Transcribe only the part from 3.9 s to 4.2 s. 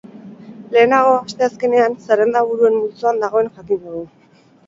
du.